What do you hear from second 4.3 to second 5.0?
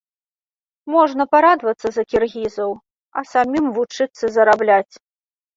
зарабляць.